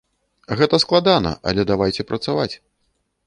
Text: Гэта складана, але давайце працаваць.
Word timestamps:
Гэта 0.61 0.77
складана, 0.83 1.33
але 1.51 1.67
давайце 1.71 2.07
працаваць. 2.13 2.51